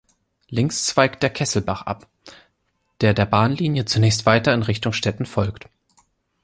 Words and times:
Links 0.49 0.87
zweigt 0.87 1.21
der 1.21 1.29
"Kesselbach" 1.29 1.83
ab, 1.83 2.07
der 3.01 3.13
der 3.13 3.27
Bahnlinie 3.27 3.85
zunächst 3.85 4.25
weiter 4.25 4.51
in 4.51 4.63
Richtung 4.63 4.93
Stetten 4.93 5.27
folgt. 5.27 5.69